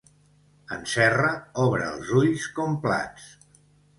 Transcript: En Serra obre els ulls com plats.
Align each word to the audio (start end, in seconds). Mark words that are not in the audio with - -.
En 0.75 0.85
Serra 0.93 1.27
obre 1.65 1.85
els 1.97 2.09
ulls 2.21 2.47
com 2.57 2.75
plats. 2.87 3.31